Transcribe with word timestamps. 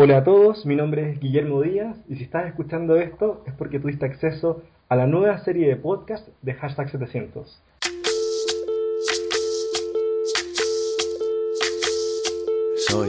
Hola 0.00 0.18
a 0.18 0.22
todos, 0.22 0.64
mi 0.64 0.76
nombre 0.76 1.10
es 1.10 1.18
Guillermo 1.18 1.60
Díaz 1.60 1.96
y 2.08 2.14
si 2.14 2.22
estás 2.22 2.46
escuchando 2.46 2.94
esto 2.94 3.42
es 3.48 3.54
porque 3.54 3.80
tuviste 3.80 4.06
acceso 4.06 4.62
a 4.88 4.94
la 4.94 5.08
nueva 5.08 5.38
serie 5.38 5.66
de 5.66 5.74
podcast 5.74 6.28
de 6.40 6.54
Hashtag 6.54 6.88
700. 6.88 7.60
Soy, 12.86 13.08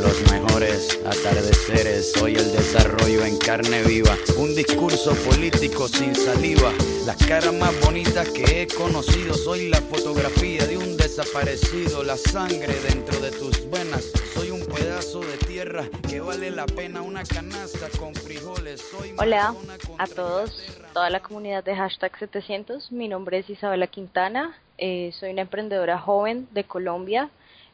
Los 0.00 0.32
mejores 0.32 0.98
atardeceres. 1.04 2.12
Soy 2.12 2.34
el 2.36 2.52
desarrollo 2.52 3.24
en 3.24 3.36
carne 3.38 3.82
viva. 3.82 4.16
Un 4.38 4.54
discurso 4.54 5.14
político 5.28 5.88
sin 5.88 6.14
saliva. 6.14 6.72
Las 7.04 7.16
caras 7.18 7.52
más 7.52 7.78
bonitas 7.80 8.28
que 8.30 8.62
he 8.62 8.66
conocido. 8.66 9.34
Soy 9.34 9.68
la 9.68 9.80
fotografía 9.80 10.66
de 10.66 10.78
un 10.78 10.96
desaparecido. 10.96 12.02
La 12.02 12.16
sangre 12.16 12.74
dentro 12.88 13.20
de 13.20 13.30
tus 13.30 13.70
venas. 13.70 14.10
Soy 14.34 14.50
un 14.50 14.64
pedazo 14.66 15.20
de 15.20 15.36
tierra 15.46 15.84
que 16.08 16.20
vale 16.20 16.50
la 16.50 16.66
pena 16.66 17.02
una 17.02 17.22
canasta 17.24 17.88
con 17.98 18.14
frijoles. 18.14 18.82
Hola 19.18 19.54
a 19.98 20.06
todos, 20.06 20.50
toda 20.94 21.10
la 21.10 21.20
comunidad 21.20 21.62
de 21.62 21.76
hashtag 21.76 22.18
700. 22.18 22.90
Mi 22.90 23.08
nombre 23.08 23.38
es 23.38 23.50
Isabela 23.50 23.86
Quintana, 23.86 24.56
eh, 24.78 25.12
soy 25.18 25.32
una 25.32 25.42
emprendedora 25.42 25.98
joven 25.98 26.48
de 26.52 26.64
Colombia. 26.64 27.28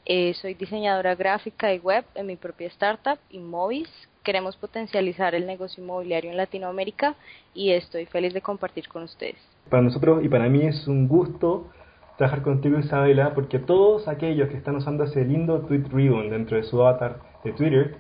Eh, 0.09 0.35
soy 0.35 0.55
diseñadora 0.55 1.17
gráfica 1.17 1.75
y 1.75 1.81
web 1.81 2.05
en 2.15 2.27
mi 2.27 2.37
propia 2.37 2.69
startup, 2.69 3.19
Inmovis. 3.31 3.89
Queremos 4.23 4.57
potencializar 4.57 5.35
el 5.35 5.49
negocio 5.49 5.83
inmobiliario 5.83 6.31
en 6.31 6.37
Latinoamérica 6.37 7.17
y 7.55 7.73
estoy 7.73 8.07
feliz 8.07 8.33
de 8.33 8.41
compartir 8.41 8.87
con 8.87 9.03
ustedes. 9.03 9.37
Para 9.69 9.83
nosotros 9.83 10.25
y 10.25 10.29
para 10.29 10.49
mí 10.49 10.63
es 10.63 10.87
un 10.87 11.09
gusto 11.09 11.73
trabajar 12.19 12.43
contigo, 12.43 12.79
Isabela, 12.79 13.35
porque 13.35 13.59
todos 13.59 14.07
aquellos 14.07 14.49
que 14.49 14.57
están 14.57 14.77
usando 14.77 15.03
ese 15.03 15.25
lindo 15.25 15.63
tweet 15.63 15.87
ribbon 15.91 16.31
dentro 16.31 16.57
de 16.57 16.63
su 16.63 16.81
avatar 16.81 17.19
de 17.43 17.53
Twitter, 17.53 17.97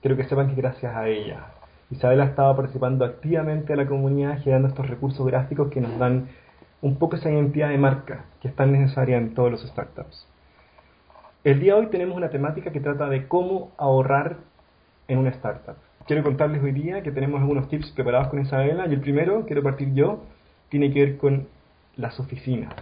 quiero 0.00 0.16
que 0.16 0.24
sepan 0.24 0.48
que 0.48 0.62
gracias 0.62 0.96
a 0.96 1.08
ella. 1.08 1.52
Isabela 1.90 2.24
ha 2.24 2.28
estado 2.28 2.56
participando 2.56 3.04
activamente 3.04 3.74
en 3.74 3.78
la 3.80 3.86
comunidad, 3.86 4.38
generando 4.38 4.68
estos 4.68 4.88
recursos 4.88 5.26
gráficos 5.26 5.70
que 5.70 5.82
nos 5.82 5.98
dan 5.98 6.28
un 6.80 6.96
poco 6.96 7.16
esa 7.16 7.30
identidad 7.30 7.68
de 7.68 7.76
marca 7.76 8.24
que 8.40 8.48
es 8.48 8.56
tan 8.56 8.72
necesaria 8.72 9.18
en 9.18 9.34
todos 9.34 9.50
los 9.50 9.62
startups. 9.62 10.29
El 11.42 11.58
día 11.58 11.72
de 11.72 11.80
hoy 11.80 11.86
tenemos 11.86 12.18
una 12.18 12.28
temática 12.28 12.70
que 12.70 12.80
trata 12.80 13.08
de 13.08 13.26
cómo 13.26 13.72
ahorrar 13.78 14.36
en 15.08 15.16
una 15.16 15.30
startup. 15.30 15.76
Quiero 16.06 16.22
contarles 16.22 16.62
hoy 16.62 16.72
día 16.72 17.02
que 17.02 17.12
tenemos 17.12 17.40
algunos 17.40 17.66
tips 17.70 17.92
preparados 17.92 18.28
con 18.28 18.42
Isabela 18.42 18.86
y 18.86 18.92
el 18.92 19.00
primero, 19.00 19.46
quiero 19.46 19.62
partir 19.62 19.94
yo, 19.94 20.22
tiene 20.68 20.92
que 20.92 21.02
ver 21.02 21.16
con 21.16 21.48
las 21.96 22.20
oficinas, 22.20 22.74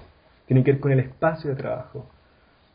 tiene 0.46 0.64
que 0.64 0.72
ver 0.72 0.80
con 0.80 0.90
el 0.90 0.98
espacio 0.98 1.50
de 1.50 1.54
trabajo. 1.54 2.04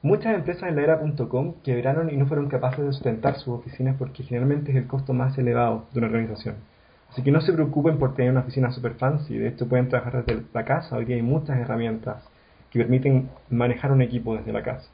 Muchas 0.01 0.35
empresas 0.35 0.69
en 0.69 0.77
la 0.77 0.83
era.com 0.83 1.55
quebraron 1.65 2.09
y 2.09 2.15
no 2.15 2.27
fueron 2.27 2.47
capaces 2.47 2.85
de 2.85 2.93
sustentar 2.93 3.35
sus 3.35 3.59
oficinas 3.59 3.97
porque 3.99 4.23
generalmente 4.23 4.71
es 4.71 4.77
el 4.77 4.87
costo 4.87 5.11
más 5.11 5.37
elevado 5.37 5.87
de 5.91 5.99
una 5.99 6.07
organización. 6.07 6.55
Así 7.09 7.23
que 7.23 7.31
no 7.31 7.41
se 7.41 7.51
preocupen 7.51 7.97
por 7.97 8.15
tener 8.15 8.31
una 8.31 8.39
oficina 8.39 8.71
super 8.71 8.93
fancy, 8.93 9.37
de 9.37 9.49
hecho 9.49 9.67
pueden 9.67 9.89
trabajar 9.89 10.23
desde 10.23 10.43
la 10.53 10.63
casa, 10.63 10.95
hoy 10.95 11.03
día 11.03 11.17
hay 11.17 11.21
muchas 11.23 11.57
herramientas 11.57 12.23
que 12.71 12.79
permiten 12.79 13.29
manejar 13.49 13.91
un 13.91 14.01
equipo 14.01 14.37
desde 14.37 14.53
la 14.53 14.63
casa. 14.63 14.89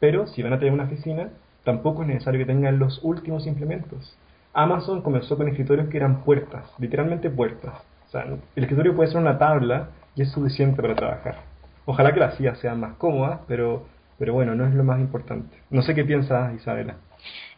Pero 0.00 0.26
si 0.26 0.42
van 0.42 0.52
a 0.52 0.58
tener 0.58 0.72
una 0.72 0.84
oficina, 0.84 1.28
tampoco 1.64 2.02
es 2.02 2.08
necesario 2.08 2.40
que 2.40 2.52
tengan 2.52 2.78
los 2.78 2.98
últimos 3.04 3.46
implementos. 3.46 4.16
Amazon 4.52 5.02
comenzó 5.02 5.36
con 5.36 5.48
escritorios 5.48 5.88
que 5.88 5.98
eran 5.98 6.24
puertas, 6.24 6.64
literalmente 6.78 7.30
puertas. 7.30 7.74
O 8.08 8.10
sea, 8.10 8.22
el 8.22 8.64
escritorio 8.64 8.96
puede 8.96 9.10
ser 9.10 9.20
una 9.20 9.38
tabla 9.38 9.90
y 10.16 10.22
es 10.22 10.32
suficiente 10.32 10.82
para 10.82 10.96
trabajar. 10.96 11.36
Ojalá 11.84 12.12
que 12.12 12.20
las 12.20 12.34
sillas 12.34 12.58
sean 12.58 12.80
más 12.80 12.96
cómodas, 12.96 13.40
pero 13.46 13.84
pero 14.20 14.34
bueno, 14.34 14.54
no 14.54 14.66
es 14.66 14.74
lo 14.74 14.84
más 14.84 15.00
importante. 15.00 15.56
No 15.70 15.80
sé 15.80 15.94
qué 15.94 16.04
piensas, 16.04 16.54
Isabela. 16.54 16.96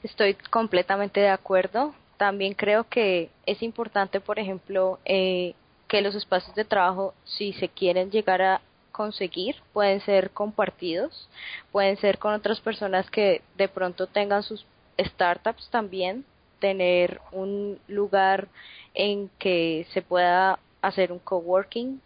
Estoy 0.04 0.34
completamente 0.48 1.18
de 1.18 1.28
acuerdo. 1.28 1.92
También 2.18 2.54
creo 2.54 2.84
que 2.84 3.30
es 3.46 3.64
importante, 3.64 4.20
por 4.20 4.38
ejemplo, 4.38 5.00
eh, 5.04 5.54
que 5.88 6.02
los 6.02 6.14
espacios 6.14 6.54
de 6.54 6.64
trabajo, 6.64 7.14
si 7.24 7.52
se 7.54 7.68
quieren 7.68 8.12
llegar 8.12 8.42
a 8.42 8.60
conseguir, 8.92 9.56
pueden 9.72 10.00
ser 10.02 10.30
compartidos, 10.30 11.28
pueden 11.72 11.96
ser 11.96 12.18
con 12.18 12.34
otras 12.34 12.60
personas 12.60 13.10
que 13.10 13.42
de 13.56 13.68
pronto 13.68 14.06
tengan 14.06 14.42
sus 14.42 14.64
startups 14.98 15.68
también, 15.70 16.24
tener 16.60 17.20
un 17.32 17.80
lugar 17.88 18.48
en 18.94 19.28
que 19.38 19.86
se 19.92 20.02
pueda 20.02 20.60
hacer 20.80 21.10
un 21.10 21.18
coworking 21.18 22.00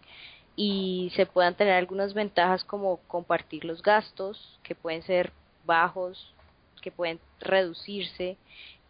y 0.56 1.12
se 1.14 1.26
puedan 1.26 1.54
tener 1.54 1.74
algunas 1.74 2.14
ventajas 2.14 2.64
como 2.64 2.98
compartir 3.08 3.64
los 3.64 3.82
gastos, 3.82 4.58
que 4.62 4.74
pueden 4.74 5.02
ser 5.02 5.32
bajos, 5.66 6.32
que 6.80 6.90
pueden 6.90 7.20
reducirse, 7.40 8.38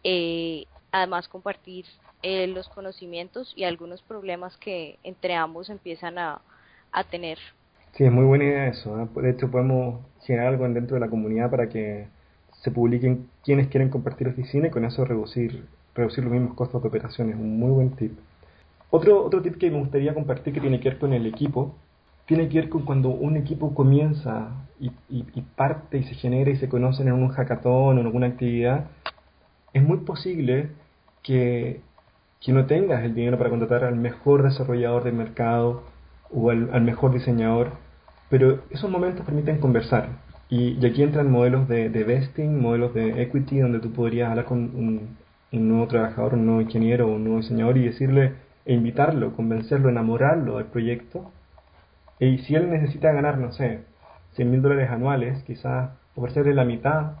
eh, 0.03 0.65
además 0.91 1.27
compartir 1.27 1.85
eh, 2.23 2.47
los 2.47 2.69
conocimientos 2.69 3.51
y 3.55 3.65
algunos 3.65 4.01
problemas 4.01 4.55
que 4.57 4.97
entre 5.03 5.35
ambos 5.35 5.69
empiezan 5.69 6.17
a, 6.17 6.41
a 6.91 7.03
tener. 7.03 7.37
Sí, 7.97 8.03
es 8.03 8.11
muy 8.11 8.25
buena 8.25 8.43
idea 8.43 8.67
eso. 8.67 9.01
¿eh? 9.01 9.07
De 9.21 9.31
hecho, 9.31 9.49
podemos 9.49 10.01
generar 10.21 10.49
algo 10.49 10.69
dentro 10.69 10.95
de 10.95 10.99
la 10.99 11.09
comunidad 11.09 11.49
para 11.49 11.67
que 11.67 12.07
se 12.61 12.69
publiquen 12.69 13.27
quienes 13.43 13.69
quieren 13.69 13.89
compartir 13.89 14.27
oficina 14.27 14.67
y 14.67 14.69
con 14.69 14.85
eso 14.85 15.03
reducir, 15.03 15.65
reducir 15.95 16.23
los 16.23 16.31
mismos 16.31 16.53
costos 16.53 16.83
de 16.83 16.89
operaciones. 16.89 17.35
Un 17.35 17.59
muy 17.59 17.71
buen 17.71 17.91
tip. 17.95 18.11
Otro, 18.91 19.25
otro 19.25 19.41
tip 19.41 19.57
que 19.57 19.71
me 19.71 19.79
gustaría 19.79 20.13
compartir 20.13 20.53
que 20.53 20.61
tiene 20.61 20.79
que 20.79 20.89
ver 20.89 20.99
con 20.99 21.11
el 21.11 21.25
equipo, 21.25 21.75
tiene 22.27 22.47
que 22.49 22.59
ver 22.59 22.69
con 22.69 22.85
cuando 22.85 23.09
un 23.09 23.35
equipo 23.35 23.73
comienza 23.73 24.49
y, 24.79 24.91
parte 25.55 25.97
y 25.97 26.03
se 26.03 26.13
genera 26.13 26.51
y 26.51 26.57
se 26.57 26.69
conocen 26.69 27.07
en 27.07 27.15
un 27.15 27.29
hackathon 27.29 27.97
o 27.97 27.99
en 27.99 28.05
alguna 28.05 28.27
actividad, 28.27 28.85
es 29.73 29.81
muy 29.81 29.97
posible 29.99 30.69
que, 31.23 31.81
que 32.41 32.53
no 32.53 32.67
tengas 32.67 33.03
el 33.03 33.15
dinero 33.15 33.39
para 33.39 33.49
contratar 33.49 33.83
al 33.85 33.95
mejor 33.95 34.43
desarrollador 34.43 35.03
del 35.03 35.13
mercado 35.13 35.83
o 36.31 36.49
al, 36.49 36.81
mejor 36.81 37.11
diseñador, 37.11 37.71
pero 38.29 38.63
esos 38.69 38.89
momentos 38.89 39.25
permiten 39.25 39.59
conversar. 39.59 40.09
Y, 40.49 40.85
aquí 40.85 41.03
entran 41.03 41.31
modelos 41.31 41.67
de, 41.67 41.89
de, 41.89 42.03
vesting, 42.03 42.61
modelos 42.61 42.93
de 42.93 43.21
equity, 43.21 43.59
donde 43.59 43.79
tú 43.79 43.91
podrías 43.91 44.29
hablar 44.29 44.45
con 44.45 44.59
un, 44.59 45.17
nuevo 45.51 45.87
trabajador, 45.87 46.35
un 46.35 46.45
nuevo 46.45 46.61
ingeniero 46.61 47.07
un 47.07 47.23
nuevo 47.23 47.39
diseñador 47.41 47.77
y 47.77 47.85
decirle, 47.85 48.33
e 48.65 48.73
invitarlo, 48.73 49.33
convencerlo, 49.35 49.89
enamorarlo 49.89 50.57
del 50.57 50.65
proyecto. 50.65 51.31
Y 52.19 52.39
si 52.39 52.55
él 52.55 52.69
necesita 52.69 53.11
ganar, 53.11 53.37
no 53.37 53.51
sé, 53.51 53.81
100 54.33 54.51
mil 54.51 54.61
dólares 54.61 54.89
anuales, 54.89 55.43
quizás 55.43 55.91
ofrecerle 56.15 56.53
la 56.53 56.65
mitad, 56.65 57.13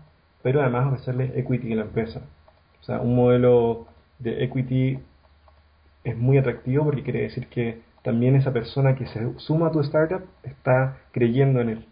pero 0.43 0.61
además 0.61 0.87
ofrecerle 0.87 1.33
equity 1.35 1.71
en 1.71 1.79
la 1.79 1.85
empresa. 1.85 2.21
O 2.81 2.83
sea, 2.83 2.99
un 3.01 3.15
modelo 3.15 3.87
de 4.19 4.43
equity 4.43 4.99
es 6.03 6.17
muy 6.17 6.37
atractivo 6.37 6.85
porque 6.85 7.03
quiere 7.03 7.23
decir 7.23 7.47
que 7.47 7.81
también 8.07 8.37
esa 8.37 8.53
persona 8.53 8.95
que 8.95 9.05
se 9.07 9.19
suma 9.37 9.67
a 9.67 9.71
tu 9.73 9.81
startup 9.81 10.25
está 10.41 10.97
creyendo 11.11 11.59
en 11.59 11.69
él. 11.71 11.85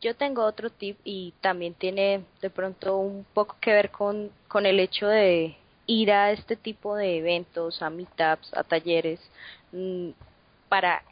Yo 0.00 0.14
tengo 0.14 0.44
otro 0.44 0.70
tip 0.70 1.00
y 1.02 1.34
también 1.40 1.74
tiene 1.74 2.22
de 2.40 2.48
pronto 2.48 2.96
un 2.96 3.26
poco 3.34 3.56
que 3.60 3.72
ver 3.72 3.90
con, 3.90 4.30
con 4.46 4.64
el 4.64 4.78
hecho 4.78 5.08
de 5.08 5.56
ir 5.88 6.12
a 6.12 6.30
este 6.30 6.54
tipo 6.54 6.94
de 6.94 7.18
eventos, 7.18 7.82
a 7.82 7.90
meetups, 7.90 8.56
a 8.56 8.62
talleres, 8.62 9.18
mm, 9.72 10.10
para, 10.68 11.02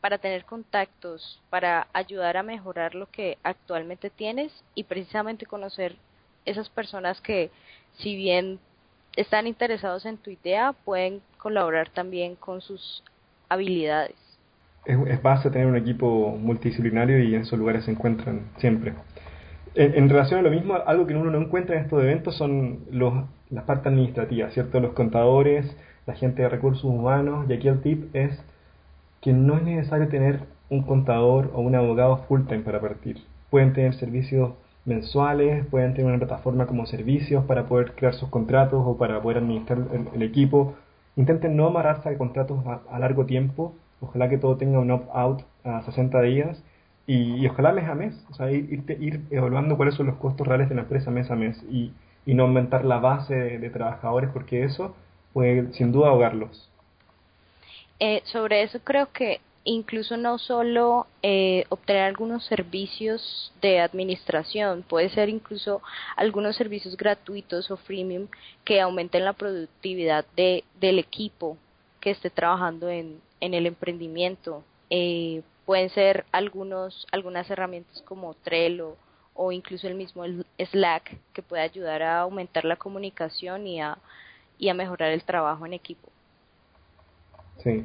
para 0.00 0.18
tener 0.18 0.44
contactos, 0.44 1.40
para 1.50 1.88
ayudar 1.92 2.36
a 2.36 2.44
mejorar 2.44 2.94
lo 2.94 3.10
que 3.10 3.38
actualmente 3.42 4.08
tienes 4.08 4.52
y 4.76 4.84
precisamente 4.84 5.46
conocer 5.46 5.96
esas 6.44 6.68
personas 6.68 7.20
que 7.20 7.50
si 7.98 8.14
bien 8.14 8.60
están 9.16 9.48
interesados 9.48 10.06
en 10.06 10.16
tu 10.16 10.30
idea, 10.30 10.72
pueden 10.84 11.22
colaborar 11.44 11.90
también 11.90 12.36
con 12.36 12.62
sus 12.62 13.04
habilidades. 13.50 14.16
Es, 14.86 14.98
es 15.06 15.22
base 15.22 15.50
tener 15.50 15.66
un 15.66 15.76
equipo 15.76 16.36
multidisciplinario 16.40 17.22
y 17.22 17.34
en 17.34 17.42
esos 17.42 17.58
lugares 17.58 17.84
se 17.84 17.90
encuentran 17.90 18.46
siempre. 18.56 18.94
En, 19.74 20.08
relación 20.08 20.40
a 20.40 20.42
lo 20.42 20.50
mismo, 20.50 20.74
algo 20.86 21.06
que 21.06 21.14
uno 21.14 21.30
no 21.30 21.38
encuentra 21.38 21.76
en 21.76 21.82
estos 21.82 22.02
eventos 22.02 22.36
son 22.36 22.84
los, 22.90 23.12
las 23.50 23.64
partes 23.64 23.88
administrativas, 23.88 24.54
¿cierto? 24.54 24.80
Los 24.80 24.92
contadores, 24.94 25.76
la 26.06 26.14
gente 26.14 26.42
de 26.42 26.48
recursos 26.48 26.84
humanos, 26.84 27.46
y 27.48 27.52
aquí 27.52 27.68
el 27.68 27.80
tip 27.82 28.14
es 28.14 28.40
que 29.20 29.32
no 29.32 29.56
es 29.56 29.64
necesario 29.64 30.08
tener 30.08 30.40
un 30.70 30.82
contador 30.82 31.50
o 31.54 31.60
un 31.60 31.74
abogado 31.74 32.18
full 32.28 32.42
time 32.46 32.60
para 32.62 32.80
partir. 32.80 33.18
Pueden 33.50 33.72
tener 33.72 33.94
servicios 33.94 34.52
mensuales, 34.84 35.66
pueden 35.66 35.92
tener 35.94 36.06
una 36.06 36.24
plataforma 36.24 36.66
como 36.66 36.86
servicios 36.86 37.44
para 37.44 37.66
poder 37.66 37.92
crear 37.92 38.14
sus 38.14 38.28
contratos 38.28 38.82
o 38.86 38.96
para 38.96 39.20
poder 39.20 39.38
administrar 39.38 39.78
el, 40.14 40.22
equipo. 40.22 40.74
Intenten 41.16 41.56
no 41.56 41.68
amarrarse 41.68 42.08
a 42.08 42.18
contratos 42.18 42.58
a, 42.66 42.98
largo 42.98 43.26
tiempo 43.26 43.74
ojalá 44.00 44.28
que 44.28 44.38
todo 44.38 44.56
tenga 44.56 44.78
un 44.78 44.90
opt-out 44.90 45.42
a 45.64 45.82
60 45.82 46.20
días 46.22 46.62
y, 47.06 47.46
ojalá 47.46 47.72
mes 47.72 47.88
a 47.88 47.94
mes, 47.94 48.26
o 48.30 48.34
sea, 48.34 48.50
ir, 48.50 48.82
ir, 48.98 49.20
evaluando 49.30 49.76
cuáles 49.76 49.94
son 49.94 50.06
los 50.06 50.16
costos 50.16 50.46
reales 50.46 50.68
de 50.68 50.74
la 50.74 50.82
empresa 50.82 51.10
mes 51.10 51.30
a 51.30 51.36
mes 51.36 51.62
y, 51.70 51.92
y 52.24 52.34
no 52.34 52.44
aumentar 52.44 52.84
la 52.84 52.98
base 52.98 53.34
de, 53.34 53.70
trabajadores 53.70 54.30
porque 54.32 54.64
eso 54.64 54.94
puede 55.32 55.72
sin 55.74 55.92
duda 55.92 56.08
ahogarlos. 56.08 56.70
Eh, 58.00 58.22
sobre 58.24 58.62
eso 58.62 58.80
creo 58.82 59.12
que 59.12 59.40
incluso 59.64 60.16
no 60.16 60.38
solo 60.38 61.06
eh, 61.22 61.64
obtener 61.70 62.02
algunos 62.02 62.44
servicios 62.44 63.52
de 63.62 63.80
administración, 63.80 64.84
puede 64.86 65.08
ser 65.10 65.28
incluso 65.28 65.82
algunos 66.16 66.56
servicios 66.56 66.96
gratuitos 66.96 67.70
o 67.70 67.76
freemium 67.78 68.28
que 68.64 68.80
aumenten 68.80 69.24
la 69.24 69.32
productividad 69.32 70.26
de, 70.36 70.64
del 70.78 70.98
equipo 70.98 71.56
que 72.00 72.10
esté 72.10 72.28
trabajando 72.28 72.90
en, 72.90 73.20
en 73.40 73.54
el 73.54 73.66
emprendimiento. 73.66 74.62
Eh, 74.90 75.42
pueden 75.64 75.88
ser 75.90 76.26
algunos, 76.30 77.06
algunas 77.10 77.48
herramientas 77.50 78.02
como 78.02 78.34
Trello 78.34 78.96
o 79.34 79.50
incluso 79.50 79.88
el 79.88 79.94
mismo 79.94 80.24
Slack 80.58 81.18
que 81.32 81.42
puede 81.42 81.62
ayudar 81.62 82.02
a 82.02 82.20
aumentar 82.20 82.64
la 82.66 82.76
comunicación 82.76 83.66
y 83.66 83.80
a, 83.80 83.98
y 84.58 84.68
a 84.68 84.74
mejorar 84.74 85.10
el 85.10 85.24
trabajo 85.24 85.64
en 85.64 85.72
equipo. 85.72 86.08
Sí, 87.62 87.84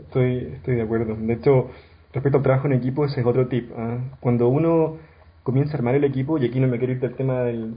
estoy, 0.00 0.52
estoy 0.54 0.76
de 0.76 0.82
acuerdo. 0.82 1.16
De 1.16 1.32
hecho, 1.32 1.70
respecto 2.12 2.38
al 2.38 2.44
trabajo 2.44 2.66
en 2.66 2.74
equipo, 2.74 3.04
ese 3.04 3.20
es 3.20 3.26
otro 3.26 3.48
tip. 3.48 3.70
¿ah? 3.76 3.98
Cuando 4.20 4.48
uno 4.48 4.96
comienza 5.42 5.74
a 5.74 5.76
armar 5.78 5.94
el 5.94 6.04
equipo, 6.04 6.38
y 6.38 6.46
aquí 6.46 6.60
no 6.60 6.68
me 6.68 6.78
quiero 6.78 6.92
ir 6.92 7.00
del 7.00 7.14
tema 7.14 7.42
del, 7.42 7.74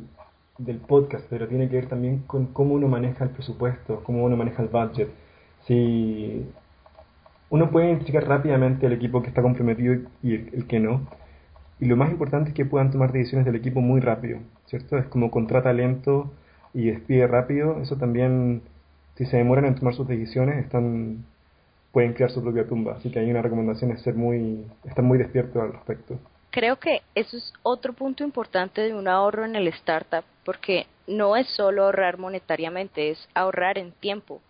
del 0.57 0.77
podcast, 0.77 1.25
pero 1.30 1.48
tiene 1.48 1.69
que 1.69 1.75
ver 1.75 1.88
también 1.88 2.19
con 2.27 2.48
cómo 2.48 2.75
uno 2.75 2.88
maneja 2.88 3.24
el 3.24 3.31
presupuesto, 3.31 4.03
cómo 4.03 4.24
uno 4.24 4.38
maneja 4.38 4.63
el 4.63 4.69
budget. 4.69 5.09
Si 5.65 6.45
uno 7.50 7.69
puede 7.69 7.88
identificar 7.88 8.27
rápidamente 8.27 8.86
el 8.86 8.94
equipo 8.94 9.21
que 9.21 9.30
está 9.30 9.42
comprometido 9.42 9.95
y 10.24 10.36
el, 10.36 10.68
que 10.68 10.80
no. 10.80 11.01
Y 11.80 11.86
lo 11.86 11.97
más 11.97 12.12
importante 12.12 12.50
es 12.50 12.56
que 12.56 12.65
puedan 12.65 12.92
tomar 12.92 13.12
decisiones 13.12 13.45
del 13.45 13.56
equipo 13.56 13.81
muy 13.81 14.00
rápido, 14.00 14.39
¿cierto? 14.68 14.97
Es 14.97 15.06
como 15.07 15.31
contrata 15.31 15.74
lento 15.74 16.31
y 16.74 16.86
despide 16.92 17.27
rápido. 17.27 17.81
Eso 17.81 17.97
también, 17.97 18.62
si 19.15 19.25
se 19.25 19.38
demoran 19.38 19.65
en 19.65 19.75
tomar 19.75 19.94
sus 19.94 20.07
decisiones, 20.07 20.63
están 20.63 21.25
pueden 21.91 22.13
crear 22.13 22.31
su 22.31 22.41
propia 22.41 22.67
tumba. 22.67 22.95
Así 22.97 23.11
que 23.11 23.19
hay 23.19 23.29
una 23.29 23.41
recomendación 23.41 23.91
es 23.91 24.01
ser 24.01 24.15
muy, 24.15 24.65
estar 24.85 25.03
muy 25.03 25.17
despierto 25.17 25.61
al 25.61 25.73
respecto. 25.73 26.19
Creo 26.49 26.77
que 26.77 27.01
eso 27.15 27.38
es 27.38 27.53
otro 27.63 27.93
punto 27.93 28.23
importante 28.23 28.81
de 28.81 28.93
un 28.93 29.07
ahorro 29.07 29.45
en 29.45 29.55
el 29.55 29.67
startup, 29.69 30.23
porque 30.43 30.85
no 31.07 31.35
es 31.38 31.47
solo 31.49 31.85
ahorrar 31.85 32.17
monetariamente, 32.17 33.11
es 33.11 33.29
ahorrar 33.33 33.77
en 33.77 33.91
tiempo, 33.93 34.41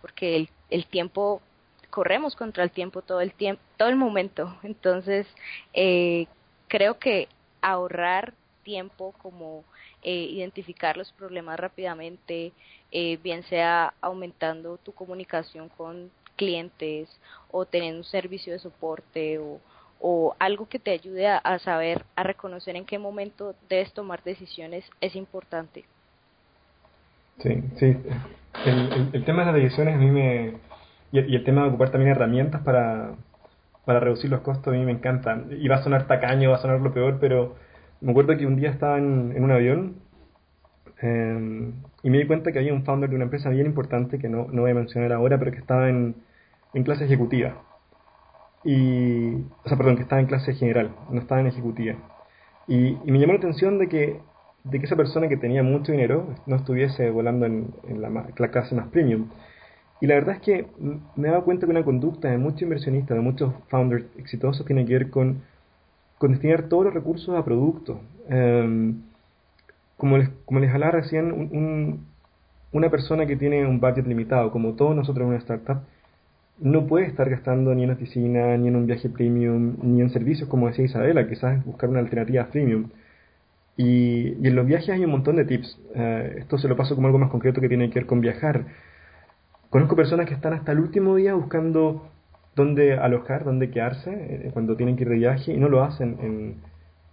porque 0.00 0.36
el, 0.36 0.48
el 0.70 0.86
tiempo 0.86 1.42
corremos 1.90 2.36
contra 2.36 2.64
el 2.64 2.70
tiempo 2.70 3.02
todo 3.02 3.20
el 3.20 3.32
tiempo, 3.34 3.62
todo 3.76 3.88
el 3.88 3.96
momento. 3.96 4.56
Entonces, 4.62 5.26
eh, 5.74 6.26
creo 6.68 6.98
que 6.98 7.28
ahorrar 7.60 8.32
tiempo 8.62 9.14
como 9.20 9.64
eh, 10.02 10.28
identificar 10.30 10.96
los 10.96 11.12
problemas 11.12 11.58
rápidamente, 11.58 12.52
eh, 12.92 13.18
bien 13.22 13.42
sea 13.44 13.92
aumentando 14.00 14.78
tu 14.78 14.92
comunicación 14.92 15.68
con 15.70 16.10
clientes 16.40 17.06
o 17.50 17.66
teniendo 17.66 17.98
un 17.98 18.04
servicio 18.04 18.54
de 18.54 18.58
soporte 18.58 19.38
o, 19.38 19.60
o 20.00 20.34
algo 20.38 20.66
que 20.70 20.78
te 20.78 20.90
ayude 20.90 21.28
a, 21.28 21.58
saber, 21.58 22.06
a 22.16 22.22
reconocer 22.22 22.76
en 22.76 22.86
qué 22.86 22.98
momento 22.98 23.54
debes 23.68 23.92
tomar 23.92 24.22
decisiones 24.24 24.88
es 25.02 25.14
importante. 25.14 25.84
Sí, 27.42 27.62
sí. 27.78 27.96
El, 28.64 29.10
el 29.12 29.24
tema 29.26 29.40
de 29.40 29.52
las 29.52 29.54
decisiones 29.54 29.94
a 29.96 29.98
mí 29.98 30.10
me, 30.10 30.54
y, 31.12 31.18
el 31.18 31.44
tema 31.44 31.62
de 31.62 31.68
ocupar 31.68 31.90
también 31.90 32.12
herramientas 32.12 32.62
para, 32.62 33.12
para 33.84 34.00
reducir 34.00 34.30
los 34.30 34.40
costos 34.40 34.72
a 34.72 34.76
mí 34.76 34.84
me 34.84 34.92
encanta. 34.92 35.44
Y 35.50 35.68
va 35.68 35.76
a 35.76 35.82
sonar 35.82 36.06
tacaño, 36.06 36.50
va 36.50 36.56
a 36.56 36.62
sonar 36.62 36.80
lo 36.80 36.94
peor, 36.94 37.18
pero 37.20 37.56
me 38.00 38.12
acuerdo 38.12 38.36
que 38.38 38.46
un 38.46 38.56
día 38.56 38.70
estaba 38.70 38.96
en, 38.96 39.34
en 39.36 39.44
un 39.44 39.50
avión 39.50 39.96
em, 41.02 41.74
y 42.02 42.10
me 42.10 42.18
di 42.18 42.26
cuenta 42.26 42.52
que 42.52 42.58
había 42.60 42.72
un 42.72 42.84
founder 42.84 43.10
de 43.10 43.16
una 43.16 43.24
empresa 43.24 43.50
bien 43.50 43.66
importante, 43.66 44.18
que 44.18 44.28
no, 44.30 44.46
no 44.50 44.62
voy 44.62 44.70
a 44.70 44.74
mencionar 44.74 45.12
ahora, 45.12 45.38
pero 45.38 45.52
que 45.52 45.58
estaba 45.58 45.90
en, 45.90 46.14
en 46.74 46.84
clase 46.84 47.04
ejecutiva. 47.04 47.62
Y, 48.64 49.34
o 49.64 49.68
sea, 49.68 49.76
perdón, 49.76 49.96
que 49.96 50.02
estaba 50.02 50.20
en 50.20 50.26
clase 50.26 50.54
general, 50.54 50.94
no 51.10 51.20
estaba 51.20 51.40
en 51.40 51.46
ejecutiva. 51.46 51.96
Y, 52.68 52.96
me 53.04 53.18
llamó 53.18 53.32
la 53.32 53.38
atención 53.38 53.78
de 53.78 53.88
que, 53.88 54.20
de 54.64 54.78
que 54.78 54.86
esa 54.86 54.96
persona 54.96 55.28
que 55.28 55.36
tenía 55.36 55.62
mucho 55.62 55.92
dinero 55.92 56.34
no 56.46 56.56
estuviese 56.56 57.10
volando 57.10 57.46
en, 57.46 57.72
la, 57.96 58.10
la 58.10 58.48
clase 58.50 58.74
más 58.74 58.88
premium. 58.88 59.28
Y 60.00 60.06
la 60.06 60.14
verdad 60.14 60.36
es 60.36 60.40
que 60.40 60.66
me 61.16 61.28
he 61.28 61.30
dado 61.30 61.44
cuenta 61.44 61.66
que 61.66 61.72
una 61.72 61.84
conducta 61.84 62.28
de 62.28 62.38
muchos 62.38 62.62
inversionistas, 62.62 63.16
de 63.16 63.22
muchos 63.22 63.52
founders 63.68 64.06
exitosos, 64.16 64.64
tiene 64.66 64.86
que 64.86 64.94
ver 64.94 65.10
con, 65.10 65.42
con 66.18 66.32
destinar 66.32 66.64
todos 66.64 66.84
los 66.86 66.94
recursos 66.94 67.36
a 67.36 67.44
productos. 67.44 67.98
Em, 68.28 69.02
como, 69.96 70.18
les, 70.18 70.30
como 70.46 70.60
les 70.60 70.72
hablaba 70.72 70.92
recién, 70.92 71.32
un, 71.32 72.06
una 72.72 72.90
persona 72.90 73.26
que 73.26 73.36
tiene 73.36 73.66
un 73.66 73.80
budget 73.80 74.06
limitado, 74.06 74.50
como 74.50 74.74
todos 74.74 74.94
nosotros 74.96 75.24
en 75.24 75.28
una 75.30 75.38
startup, 75.38 75.82
no 76.60 76.86
puede 76.86 77.06
estar 77.06 77.28
gastando 77.30 77.74
ni 77.74 77.84
en 77.84 77.90
oficina, 77.90 78.56
ni 78.56 78.68
en 78.68 78.76
un 78.76 78.86
viaje 78.86 79.08
premium, 79.08 79.76
ni 79.82 80.00
en 80.00 80.10
servicios, 80.10 80.48
como 80.48 80.68
decía 80.68 80.84
Isabela, 80.84 81.28
quizás 81.28 81.64
buscar 81.64 81.88
una 81.90 82.00
alternativa 82.00 82.46
premium. 82.46 82.90
Y, 83.76 84.46
en 84.46 84.54
los 84.54 84.66
viajes 84.66 84.90
hay 84.90 85.04
un 85.04 85.10
montón 85.10 85.36
de 85.36 85.44
tips. 85.44 85.80
Eh, 85.94 86.36
esto 86.40 86.58
se 86.58 86.68
lo 86.68 86.76
paso 86.76 86.94
como 86.94 87.06
algo 87.08 87.18
más 87.18 87.30
concreto 87.30 87.60
que 87.60 87.68
tiene 87.68 87.88
que 87.90 88.00
ver 88.00 88.06
con 88.06 88.20
viajar 88.20 88.64
Conozco 89.70 89.94
personas 89.94 90.26
que 90.26 90.34
están 90.34 90.52
hasta 90.52 90.72
el 90.72 90.80
último 90.80 91.14
día 91.14 91.32
buscando 91.34 92.08
dónde 92.56 92.94
alojar, 92.94 93.44
dónde 93.44 93.70
quedarse 93.70 94.10
eh, 94.10 94.50
cuando 94.52 94.74
tienen 94.74 94.96
que 94.96 95.04
ir 95.04 95.10
de 95.10 95.14
viaje 95.14 95.52
y 95.52 95.58
no 95.58 95.68
lo 95.68 95.84
hacen 95.84 96.18
en, 96.20 96.56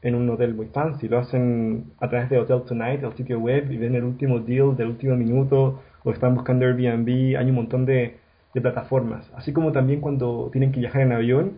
en 0.01 0.15
un 0.15 0.27
hotel 0.27 0.55
muy 0.55 0.65
fancy, 0.65 1.07
lo 1.07 1.19
hacen 1.19 1.91
a 1.99 2.09
través 2.09 2.31
de 2.31 2.39
Hotel 2.39 2.63
Tonight, 2.67 3.03
el 3.03 3.13
sitio 3.13 3.39
web, 3.39 3.71
y 3.71 3.77
ven 3.77 3.93
el 3.93 4.03
último 4.03 4.39
deal 4.39 4.75
del 4.75 4.87
último 4.87 5.15
minuto, 5.15 5.83
o 6.03 6.11
están 6.11 6.33
buscando 6.33 6.65
Airbnb, 6.65 7.37
hay 7.37 7.47
un 7.47 7.55
montón 7.55 7.85
de, 7.85 8.17
de 8.57 8.61
plataformas. 8.61 9.29
Así 9.35 9.53
como 9.53 9.71
también 9.71 10.01
cuando 10.01 10.49
tienen 10.51 10.71
que 10.71 10.79
viajar 10.79 11.01
en 11.01 11.11
avión, 11.11 11.57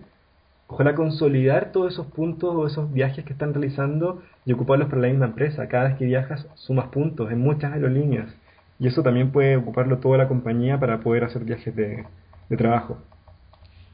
ojalá 0.67 0.95
consolidar 0.95 1.71
todos 1.71 1.93
esos 1.93 2.07
puntos 2.07 2.53
o 2.53 2.67
esos 2.67 2.91
viajes 2.91 3.23
que 3.23 3.31
están 3.31 3.53
realizando 3.53 4.21
y 4.45 4.51
ocuparlos 4.51 4.89
para 4.89 5.01
la 5.01 5.07
misma 5.07 5.27
empresa. 5.27 5.67
Cada 5.69 5.85
vez 5.85 5.97
que 5.97 6.05
viajas 6.05 6.45
sumas 6.55 6.89
puntos 6.89 7.31
en 7.31 7.39
muchas 7.39 7.71
aerolíneas. 7.71 8.27
Y 8.79 8.87
eso 8.87 9.01
también 9.01 9.31
puede 9.31 9.55
ocuparlo 9.55 9.99
toda 9.99 10.17
la 10.17 10.27
compañía 10.27 10.79
para 10.79 10.99
poder 10.99 11.23
hacer 11.23 11.43
viajes 11.43 11.73
de, 11.75 12.05
trabajo. 12.57 12.97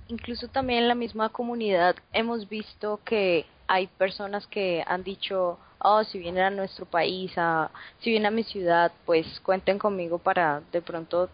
Incluso 0.07 0.47
también 0.47 0.83
en 0.83 0.87
la 0.87 0.95
misma 0.95 1.29
comunidad 1.29 1.95
hemos 2.11 2.49
visto 2.49 2.99
que 3.03 3.45
hay 3.67 3.87
personas 3.87 4.47
que 4.47 4.83
han 4.87 5.03
dicho, 5.03 5.59
oh, 5.79 6.03
si 6.03 6.19
vienen 6.19 6.43
a 6.43 6.49
nuestro 6.49 6.85
país, 6.85 7.31
a, 7.37 7.69
si 7.99 8.11
vienen 8.11 8.27
a 8.27 8.35
mi 8.35 8.43
ciudad, 8.43 8.91
pues 9.05 9.39
cuenten 9.41 9.77
conmigo 9.77 10.17
para 10.19 10.61
de 10.71 10.81
pronto 10.81 11.29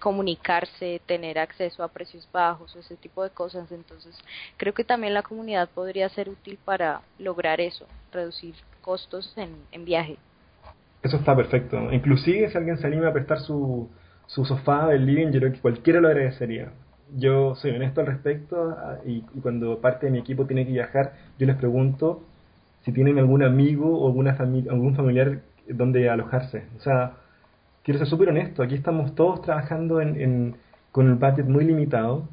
comunicarse, 0.00 1.00
tener 1.06 1.38
acceso 1.38 1.84
a 1.84 1.88
precios 1.88 2.28
bajos 2.32 2.74
ese 2.74 2.96
tipo 2.96 3.22
de 3.22 3.30
cosas. 3.30 3.70
Entonces, 3.70 4.16
creo 4.56 4.74
que 4.74 4.84
también 4.84 5.14
la 5.14 5.22
comunidad 5.22 5.68
podría 5.68 6.08
ser 6.08 6.28
útil 6.28 6.58
para 6.64 7.02
lograr 7.18 7.60
eso, 7.60 7.86
reducir 8.12 8.54
costos 8.80 9.32
en, 9.36 9.54
en 9.70 9.84
viaje. 9.84 10.16
Eso 11.02 11.16
está 11.16 11.34
perfecto. 11.34 11.92
Inclusive 11.92 12.50
si 12.50 12.58
alguien 12.58 12.78
se 12.78 12.86
anima 12.86 13.08
a 13.08 13.12
prestar 13.12 13.38
su, 13.40 13.88
su 14.26 14.44
sofá 14.44 14.86
del 14.88 15.06
living, 15.06 15.28
yo 15.32 15.40
creo 15.40 15.52
que 15.52 15.60
cualquiera 15.60 16.00
lo 16.00 16.08
agradecería. 16.08 16.72
Yo 17.16 17.54
soy 17.56 17.72
honesto 17.72 18.00
al 18.00 18.06
respecto 18.06 18.76
ah, 18.78 18.98
y, 19.04 19.22
cuando 19.42 19.80
parte 19.80 20.06
de 20.06 20.12
mi 20.12 20.18
equipo 20.18 20.46
tiene 20.46 20.66
que 20.66 20.72
viajar, 20.72 21.14
yo 21.38 21.46
les 21.46 21.56
pregunto 21.56 22.22
si 22.82 22.92
tienen 22.92 23.18
algún 23.18 23.42
amigo 23.42 23.98
o 23.98 24.06
alguna 24.06 24.36
algún 24.38 24.94
familiar 24.94 25.40
donde 25.68 26.08
alojarse. 26.08 26.64
O 26.76 26.80
sea, 26.80 27.14
quiero 27.84 27.98
ser 27.98 28.08
súper 28.08 28.28
honesto, 28.28 28.62
aquí 28.62 28.74
estamos 28.74 29.14
todos 29.14 29.42
trabajando 29.42 30.00
en, 30.00 30.56
con 30.92 31.08
el 31.08 31.14
budget 31.14 31.46
muy 31.46 31.64
limitado 31.64 32.28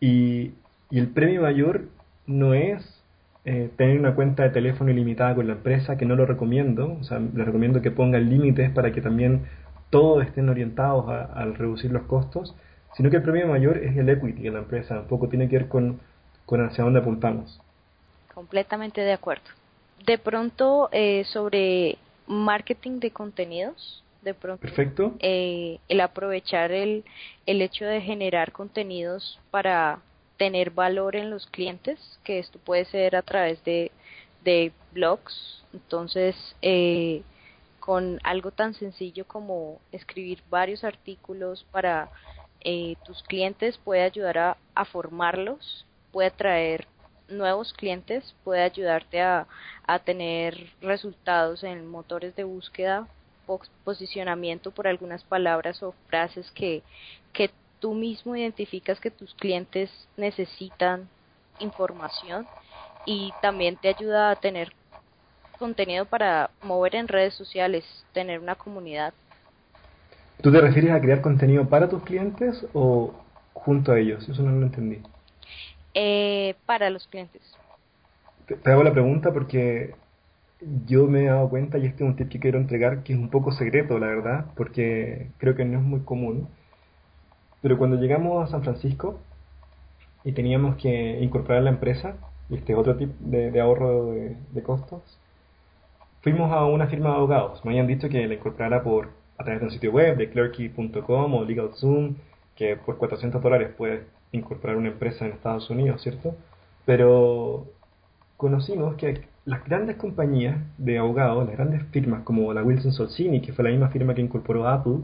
y, 0.00 0.52
y 0.90 0.98
el 0.98 1.08
premio 1.08 1.42
mayor 1.42 1.84
no 2.26 2.54
es 2.54 2.96
eh, 3.44 3.70
tener 3.76 3.98
una 3.98 4.16
cuenta 4.16 4.42
de 4.42 4.50
teléfono 4.50 4.90
ilimitada 4.90 5.34
con 5.36 5.46
la 5.46 5.52
empresa, 5.52 5.96
que 5.96 6.04
no 6.04 6.16
lo 6.16 6.26
recomiendo, 6.26 6.98
o 7.00 7.04
sea, 7.04 7.20
les 7.20 7.46
recomiendo 7.46 7.80
que 7.80 7.92
pongan 7.92 8.28
límites 8.28 8.70
para 8.70 8.90
que 8.92 9.00
también 9.00 9.46
todos 9.90 10.26
estén 10.26 10.48
orientados 10.48 11.08
al 11.08 11.54
reducir 11.54 11.92
los 11.92 12.02
costos, 12.02 12.56
sino 12.96 13.08
que 13.08 13.18
el 13.18 13.22
premio 13.22 13.46
mayor 13.46 13.78
es 13.78 13.96
el 13.96 14.08
equity 14.08 14.42
de 14.42 14.50
la 14.50 14.58
empresa, 14.58 14.98
un 14.98 15.06
poco 15.06 15.28
tiene 15.28 15.48
que 15.48 15.58
ver 15.58 15.68
con, 15.68 16.00
con 16.44 16.64
hacia 16.64 16.82
dónde 16.82 16.98
apuntamos. 16.98 17.60
Completamente 18.34 19.00
de 19.02 19.12
acuerdo. 19.12 19.44
De 20.04 20.18
pronto, 20.18 20.88
eh, 20.90 21.24
sobre 21.26 21.98
marketing 22.26 22.98
de 22.98 23.12
contenidos, 23.12 24.02
de 24.26 24.34
pronto 24.34 24.60
Perfecto. 24.60 25.14
Eh, 25.20 25.78
el 25.88 26.00
aprovechar 26.00 26.72
el, 26.72 27.04
el 27.46 27.62
hecho 27.62 27.84
de 27.84 28.00
generar 28.00 28.50
contenidos 28.50 29.38
para 29.52 30.00
tener 30.36 30.70
valor 30.70 31.14
en 31.14 31.30
los 31.30 31.46
clientes, 31.46 31.98
que 32.24 32.40
esto 32.40 32.58
puede 32.58 32.84
ser 32.86 33.14
a 33.14 33.22
través 33.22 33.62
de, 33.64 33.92
de 34.44 34.72
blogs. 34.92 35.64
Entonces, 35.72 36.34
eh, 36.60 37.22
con 37.78 38.18
algo 38.24 38.50
tan 38.50 38.74
sencillo 38.74 39.24
como 39.26 39.80
escribir 39.92 40.42
varios 40.50 40.82
artículos 40.82 41.64
para 41.70 42.10
eh, 42.62 42.96
tus 43.04 43.22
clientes, 43.22 43.78
puede 43.78 44.02
ayudar 44.02 44.38
a, 44.38 44.56
a 44.74 44.84
formarlos, 44.84 45.86
puede 46.10 46.32
traer 46.32 46.88
nuevos 47.28 47.72
clientes, 47.72 48.34
puede 48.42 48.62
ayudarte 48.62 49.20
a, 49.20 49.46
a 49.86 49.98
tener 50.00 50.72
resultados 50.80 51.62
en 51.62 51.86
motores 51.86 52.34
de 52.34 52.42
búsqueda, 52.42 53.06
posicionamiento 53.84 54.70
por 54.70 54.88
algunas 54.88 55.22
palabras 55.24 55.82
o 55.82 55.94
frases 56.08 56.50
que, 56.52 56.82
que 57.32 57.50
tú 57.80 57.94
mismo 57.94 58.36
identificas 58.36 59.00
que 59.00 59.10
tus 59.10 59.34
clientes 59.34 59.90
necesitan 60.16 61.08
información 61.60 62.46
y 63.04 63.32
también 63.40 63.76
te 63.76 63.88
ayuda 63.88 64.30
a 64.30 64.36
tener 64.36 64.72
contenido 65.58 66.04
para 66.04 66.50
mover 66.62 66.96
en 66.96 67.08
redes 67.08 67.34
sociales, 67.34 67.84
tener 68.12 68.40
una 68.40 68.56
comunidad. 68.56 69.14
¿Tú 70.42 70.52
te 70.52 70.60
refieres 70.60 70.90
a 70.92 71.00
crear 71.00 71.22
contenido 71.22 71.68
para 71.68 71.88
tus 71.88 72.02
clientes 72.02 72.66
o 72.74 73.14
junto 73.54 73.92
a 73.92 73.98
ellos? 73.98 74.28
Eso 74.28 74.42
no 74.42 74.52
lo 74.52 74.66
entendí. 74.66 75.00
Eh, 75.94 76.54
para 76.66 76.90
los 76.90 77.06
clientes. 77.06 77.42
Te, 78.46 78.70
hago 78.70 78.84
la 78.84 78.92
pregunta 78.92 79.32
porque 79.32 79.94
yo 80.86 81.06
me 81.06 81.24
he 81.24 81.26
dado 81.26 81.48
cuenta, 81.48 81.78
y 81.78 81.86
este 81.86 82.04
es 82.04 82.10
un 82.10 82.16
tip 82.16 82.28
que 82.28 82.40
quiero 82.40 82.58
entregar, 82.58 83.02
que 83.02 83.12
es 83.12 83.18
un 83.18 83.30
poco 83.30 83.52
secreto, 83.52 83.98
la 83.98 84.06
verdad, 84.08 84.46
porque 84.56 85.28
creo 85.38 85.54
que 85.54 85.64
no 85.64 85.78
es 85.78 85.84
muy 85.84 86.00
común. 86.00 86.48
Pero 87.62 87.78
cuando 87.78 87.96
llegamos 87.96 88.44
a 88.44 88.50
San 88.50 88.62
Francisco 88.62 89.20
y 90.24 90.32
teníamos 90.32 90.76
que 90.76 91.20
incorporar 91.22 91.62
la 91.62 91.70
empresa, 91.70 92.16
este 92.50 92.74
otro 92.74 92.96
tip 92.96 93.10
de, 93.20 93.60
ahorro 93.60 94.12
de, 94.12 94.36
de, 94.52 94.62
costos, 94.62 95.02
fuimos 96.22 96.52
a 96.52 96.64
una 96.66 96.86
firma 96.88 97.10
de 97.10 97.16
abogados. 97.16 97.64
Me 97.64 97.72
habían 97.72 97.86
dicho 97.86 98.08
que 98.08 98.26
la 98.26 98.34
incorporara 98.34 98.82
por 98.82 99.10
a 99.38 99.44
través 99.44 99.60
de 99.60 99.66
un 99.66 99.72
sitio 99.72 99.92
web, 99.92 100.16
de 100.16 100.30
clerky.com 100.30 101.34
o 101.34 101.44
LegalZoom, 101.44 102.16
que 102.54 102.76
por 102.76 102.96
400 102.98 103.42
dólares 103.42 103.70
puedes 103.76 104.02
incorporar 104.32 104.76
una 104.76 104.88
empresa 104.88 105.26
en 105.26 105.32
Estados 105.32 105.68
Unidos, 105.70 106.02
¿cierto? 106.02 106.34
Pero 106.84 107.66
conocimos 108.36 108.96
que 108.96 109.26
las 109.46 109.64
grandes 109.64 109.96
compañías 109.96 110.58
de 110.76 110.98
abogados, 110.98 111.46
las 111.46 111.56
grandes 111.56 111.84
firmas 111.92 112.22
como 112.24 112.52
la 112.52 112.64
Wilson 112.64 112.92
Solzini, 112.92 113.40
que 113.40 113.52
fue 113.52 113.64
la 113.64 113.70
misma 113.70 113.88
firma 113.90 114.12
que 114.12 114.20
incorporó 114.20 114.68
Apple, 114.68 114.98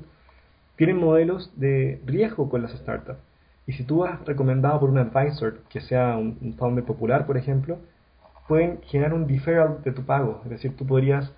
tienen 0.76 0.98
modelos 0.98 1.52
de 1.56 2.00
riesgo 2.04 2.50
con 2.50 2.60
las 2.60 2.72
startups. 2.72 3.20
Y 3.68 3.72
si 3.74 3.84
tú 3.84 4.04
has 4.04 4.20
recomendado 4.26 4.80
por 4.80 4.90
un 4.90 4.98
advisor 4.98 5.60
que 5.70 5.80
sea 5.80 6.16
un, 6.16 6.38
un 6.42 6.54
founder 6.54 6.84
popular, 6.84 7.24
por 7.24 7.36
ejemplo, 7.36 7.78
pueden 8.48 8.80
generar 8.82 9.14
un 9.14 9.28
deferral 9.28 9.78
de 9.84 9.92
tu 9.92 10.02
pago. 10.02 10.40
Es 10.44 10.50
decir, 10.50 10.76
tú 10.76 10.84
podrías 10.84 11.32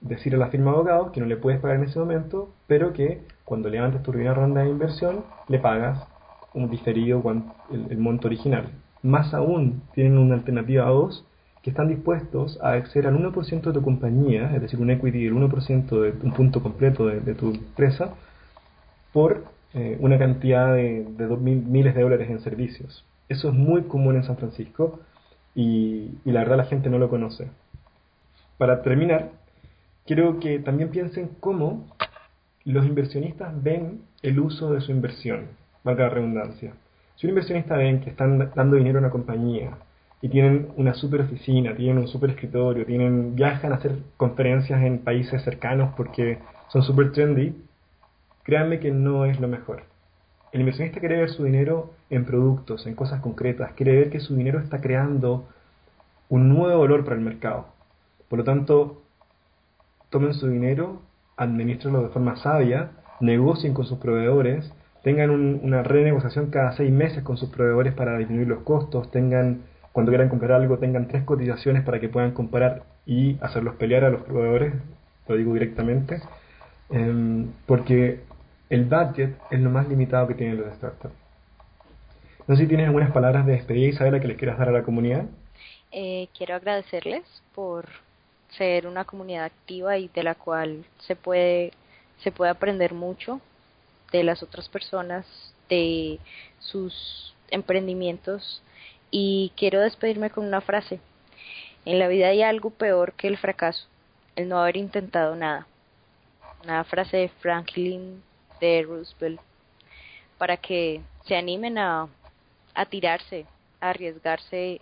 decir 0.00 0.34
a 0.34 0.38
la 0.38 0.48
firma 0.48 0.72
de 0.72 0.78
abogados 0.78 1.12
que 1.12 1.20
no 1.20 1.26
le 1.26 1.36
puedes 1.36 1.60
pagar 1.60 1.76
en 1.76 1.84
ese 1.84 2.00
momento, 2.00 2.52
pero 2.66 2.92
que 2.92 3.20
cuando 3.44 3.68
levantes 3.68 4.02
tu 4.02 4.10
primera 4.10 4.34
ronda 4.34 4.62
de 4.62 4.70
inversión 4.70 5.24
le 5.46 5.60
pagas 5.60 6.04
un 6.52 6.68
diferido 6.68 7.22
el, 7.70 7.86
el 7.90 7.98
monto 7.98 8.26
original. 8.26 8.70
Más 9.02 9.34
aún, 9.34 9.82
tienen 9.94 10.18
una 10.18 10.34
alternativa 10.34 10.86
a 10.86 10.90
dos 10.90 11.24
que 11.62 11.70
están 11.70 11.88
dispuestos 11.88 12.58
a 12.62 12.72
acceder 12.72 13.06
al 13.06 13.18
1% 13.18 13.60
de 13.60 13.72
tu 13.72 13.82
compañía, 13.82 14.54
es 14.54 14.62
decir, 14.62 14.80
un 14.80 14.90
equity 14.90 15.24
del 15.24 15.34
1% 15.34 16.00
de 16.00 16.26
un 16.26 16.32
punto 16.32 16.62
completo 16.62 17.06
de, 17.06 17.34
tu 17.34 17.50
empresa, 17.50 18.14
por 19.12 19.44
eh, 19.74 19.98
una 20.00 20.18
cantidad 20.18 20.74
de, 20.74 21.04
de 21.04 21.26
miles 21.36 21.94
de 21.94 22.02
dólares 22.02 22.30
en 22.30 22.40
servicios. 22.40 23.04
Eso 23.28 23.48
es 23.48 23.54
muy 23.54 23.82
común 23.82 24.16
en 24.16 24.24
San 24.24 24.36
Francisco 24.36 25.00
y, 25.54 26.10
y 26.24 26.32
la 26.32 26.40
verdad 26.40 26.56
la 26.56 26.64
gente 26.64 26.88
no 26.88 26.98
lo 26.98 27.10
conoce. 27.10 27.48
Para 28.56 28.82
terminar, 28.82 29.30
quiero 30.06 30.40
que 30.40 30.58
también 30.60 30.90
piensen 30.90 31.30
cómo 31.40 31.86
los 32.64 32.86
inversionistas 32.86 33.62
ven 33.62 34.02
el 34.22 34.40
uso 34.40 34.72
de 34.72 34.80
su 34.80 34.92
inversión, 34.92 35.48
valga 35.84 36.04
la 36.04 36.10
redundancia. 36.10 36.72
Si 37.16 37.26
un 37.26 37.30
inversionista 37.30 37.76
ven 37.76 38.00
que 38.00 38.10
están 38.10 38.50
dando 38.54 38.76
dinero 38.76 38.98
a 38.98 39.02
una 39.02 39.10
compañía 39.10 39.76
y 40.22 40.28
tienen 40.28 40.68
una 40.76 40.94
super 40.94 41.22
oficina, 41.22 41.74
tienen 41.74 41.98
un 41.98 42.08
super 42.08 42.30
escritorio, 42.30 42.84
tienen, 42.84 43.34
viajan 43.34 43.72
a 43.72 43.76
hacer 43.76 43.96
conferencias 44.16 44.82
en 44.82 44.98
países 44.98 45.42
cercanos 45.42 45.94
porque 45.96 46.38
son 46.68 46.82
super 46.82 47.12
trendy, 47.12 47.54
créanme 48.42 48.80
que 48.80 48.90
no 48.90 49.24
es 49.24 49.40
lo 49.40 49.48
mejor. 49.48 49.84
El 50.52 50.60
inversionista 50.60 51.00
quiere 51.00 51.18
ver 51.18 51.30
su 51.30 51.44
dinero 51.44 51.92
en 52.10 52.24
productos, 52.24 52.86
en 52.86 52.94
cosas 52.94 53.20
concretas, 53.20 53.72
quiere 53.72 53.96
ver 53.96 54.10
que 54.10 54.20
su 54.20 54.34
dinero 54.34 54.58
está 54.58 54.80
creando 54.80 55.48
un 56.28 56.48
nuevo 56.48 56.80
valor 56.80 57.04
para 57.04 57.16
el 57.16 57.22
mercado. 57.22 57.66
Por 58.28 58.40
lo 58.40 58.44
tanto, 58.44 59.02
tomen 60.10 60.34
su 60.34 60.48
dinero, 60.48 61.00
administrenlo 61.36 62.02
de 62.02 62.08
forma 62.08 62.36
sabia, 62.36 62.90
negocien 63.20 63.74
con 63.74 63.86
sus 63.86 63.98
proveedores, 63.98 64.72
tengan 65.02 65.30
una 65.30 65.82
renegociación 65.82 66.50
cada 66.50 66.72
seis 66.72 66.92
meses 66.92 67.22
con 67.22 67.36
sus 67.36 67.48
proveedores 67.50 67.94
para 67.94 68.18
disminuir 68.18 68.48
los 68.48 68.60
costos, 68.60 69.10
tengan, 69.10 69.62
cuando 69.92 70.12
quieran 70.12 70.28
comprar 70.28 70.52
algo, 70.52 70.78
tengan 70.78 71.08
tres 71.08 71.24
cotizaciones 71.24 71.84
para 71.84 72.00
que 72.00 72.08
puedan 72.08 72.32
comprar 72.32 72.84
y 73.06 73.38
hacerlos 73.40 73.74
pelear 73.74 74.04
a 74.04 74.10
los 74.10 74.22
proveedores, 74.22 74.74
lo 75.26 75.36
digo 75.36 75.52
directamente, 75.52 76.20
em, 76.90 77.48
porque 77.66 78.20
el 78.68 78.84
budget 78.84 79.36
es 79.50 79.60
lo 79.60 79.70
más 79.70 79.88
limitado 79.88 80.28
que 80.28 80.34
tienen 80.34 80.58
los 80.58 80.72
startups. 80.74 81.14
No 82.46 82.56
sé 82.56 82.62
si 82.62 82.68
tienes 82.68 82.86
algunas 82.86 83.10
palabras 83.12 83.46
de 83.46 83.52
despedida, 83.52 83.88
Isabela, 83.88 84.20
que 84.20 84.28
les 84.28 84.36
quieras 84.36 84.58
dar 84.58 84.68
a 84.68 84.72
la 84.72 84.82
comunidad. 84.82 85.24
Eh, 85.92 86.28
quiero 86.36 86.54
agradecerles 86.54 87.24
por 87.54 87.86
ser 88.56 88.86
una 88.86 89.04
comunidad 89.04 89.44
activa 89.44 89.98
y 89.98 90.08
de 90.08 90.22
la 90.22 90.34
cual 90.34 90.84
se 90.98 91.16
puede, 91.16 91.72
se 92.22 92.32
puede 92.32 92.50
aprender 92.50 92.94
mucho 92.94 93.40
de 94.12 94.24
las 94.24 94.42
otras 94.42 94.68
personas, 94.68 95.26
de 95.68 96.18
sus 96.58 97.34
emprendimientos 97.50 98.62
y 99.10 99.52
quiero 99.56 99.80
despedirme 99.80 100.30
con 100.30 100.44
una 100.44 100.60
frase. 100.60 101.00
En 101.84 101.98
la 101.98 102.08
vida 102.08 102.28
hay 102.28 102.42
algo 102.42 102.70
peor 102.70 103.12
que 103.14 103.28
el 103.28 103.38
fracaso, 103.38 103.86
el 104.36 104.48
no 104.48 104.58
haber 104.58 104.76
intentado 104.76 105.34
nada. 105.36 105.66
Una 106.64 106.84
frase 106.84 107.16
de 107.16 107.28
Franklin 107.28 108.22
de 108.60 108.82
Roosevelt 108.86 109.40
para 110.38 110.56
que 110.56 111.00
se 111.26 111.36
animen 111.36 111.78
a, 111.78 112.08
a 112.74 112.86
tirarse, 112.86 113.46
a 113.80 113.90
arriesgarse 113.90 114.80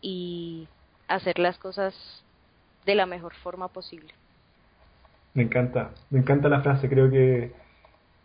y 0.00 0.68
hacer 1.08 1.38
las 1.38 1.58
cosas 1.58 1.94
de 2.84 2.94
la 2.94 3.06
mejor 3.06 3.34
forma 3.34 3.68
posible. 3.68 4.12
Me 5.34 5.42
encanta, 5.42 5.90
me 6.10 6.20
encanta 6.20 6.48
la 6.48 6.62
frase, 6.62 6.88
creo 6.88 7.10
que, 7.10 7.52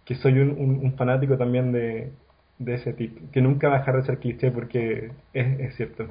que 0.05 0.15
soy 0.15 0.39
un, 0.39 0.51
un, 0.51 0.95
fanático 0.95 1.37
también 1.37 1.71
de, 1.71 2.11
de 2.59 2.75
ese 2.75 2.93
tipo, 2.93 3.21
que 3.31 3.41
nunca 3.41 3.69
va 3.69 3.77
a 3.77 3.79
dejar 3.79 3.95
de 3.95 4.03
ser 4.03 4.19
cliché 4.19 4.51
porque 4.51 5.11
es, 5.33 5.75
cierto. 5.75 6.07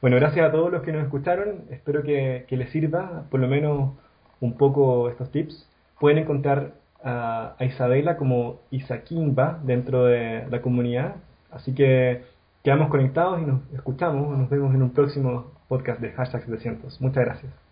Bueno, 0.00 0.16
gracias 0.16 0.48
a 0.48 0.52
todos 0.52 0.72
los 0.72 0.82
que 0.82 0.92
nos 0.92 1.04
escucharon, 1.04 1.64
espero 1.70 2.02
que, 2.02 2.46
que 2.48 2.56
les 2.56 2.70
sirva 2.70 3.24
por 3.30 3.40
lo 3.40 3.48
menos 3.48 3.92
un 4.40 4.56
poco 4.56 5.08
estos 5.08 5.30
tips. 5.30 5.68
Pueden 6.00 6.18
encontrar 6.18 6.72
a, 7.02 7.54
a 7.58 7.64
Isabela 7.64 8.16
como 8.16 8.60
Isaquimba 8.70 9.60
dentro 9.62 10.04
de 10.06 10.46
la 10.50 10.60
comunidad, 10.62 11.16
así 11.50 11.74
que 11.74 12.22
quedamos 12.64 12.88
conectados 12.88 13.40
y 13.40 13.44
nos 13.44 13.60
escuchamos, 13.72 14.36
nos 14.36 14.50
vemos 14.50 14.74
en 14.74 14.82
un 14.82 14.90
próximo 14.90 15.52
podcast 15.68 16.00
de 16.00 16.12
Hashtag 16.12 16.42
700. 16.42 17.00
Muchas 17.00 17.24
gracias. 17.24 17.65